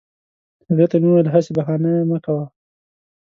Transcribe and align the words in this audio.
هغې 0.67 0.85
ته 0.91 0.95
مې 1.01 1.09
وویل 1.09 1.27
هسي 1.33 1.51
بهانې 1.57 1.93
مه 2.09 2.17
کوه 2.25 2.45